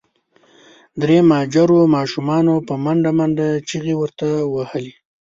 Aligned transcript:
درې 1.01 1.17
مهاجرو 1.29 1.79
ماشومانو 1.95 2.53
په 2.67 2.73
منډه 2.83 3.11
منډه 3.17 3.47
چیغي 3.69 3.95
ورته 4.01 4.27
وهلې. 4.53 4.93